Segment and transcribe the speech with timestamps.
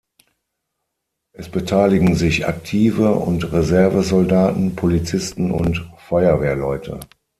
[1.35, 6.99] Es beteiligen sich aktive und Reserve-Soldaten, Polizisten und Feuerwehrleute.